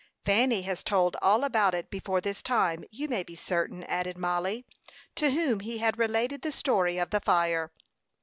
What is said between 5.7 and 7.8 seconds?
had related the story of the fire.